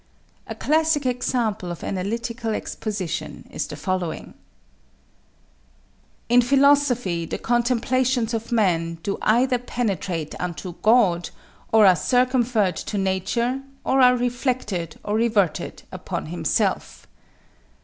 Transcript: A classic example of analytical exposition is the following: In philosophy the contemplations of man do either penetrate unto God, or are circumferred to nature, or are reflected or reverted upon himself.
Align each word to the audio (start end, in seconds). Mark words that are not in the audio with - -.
A 0.47 0.55
classic 0.55 1.05
example 1.05 1.71
of 1.71 1.83
analytical 1.83 2.55
exposition 2.55 3.47
is 3.51 3.67
the 3.67 3.75
following: 3.75 4.33
In 6.27 6.41
philosophy 6.41 7.27
the 7.27 7.37
contemplations 7.37 8.33
of 8.33 8.51
man 8.51 8.97
do 9.03 9.19
either 9.21 9.59
penetrate 9.59 10.33
unto 10.39 10.73
God, 10.81 11.29
or 11.71 11.85
are 11.85 11.93
circumferred 11.95 12.77
to 12.77 12.97
nature, 12.97 13.61
or 13.83 14.01
are 14.01 14.17
reflected 14.17 14.99
or 15.03 15.13
reverted 15.17 15.83
upon 15.91 16.25
himself. 16.25 17.05